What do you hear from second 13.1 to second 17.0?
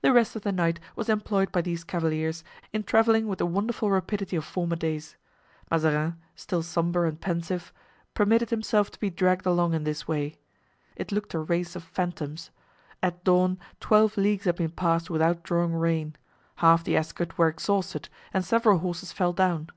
dawn twelve leagues had been passed without drawing rein; half the